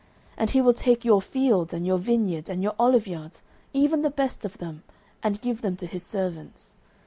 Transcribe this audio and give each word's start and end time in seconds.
09:008:014 0.31 0.33
And 0.39 0.49
he 0.49 0.61
will 0.61 0.73
take 0.73 1.05
your 1.05 1.21
fields, 1.21 1.73
and 1.75 1.85
your 1.85 1.97
vineyards, 1.99 2.49
and 2.49 2.63
your 2.63 2.73
oliveyards, 2.79 3.41
even 3.71 4.01
the 4.01 4.09
best 4.09 4.43
of 4.43 4.57
them, 4.57 4.81
and 5.21 5.39
give 5.41 5.61
them 5.61 5.75
to 5.77 5.85
his 5.85 6.01
servants. 6.03 6.75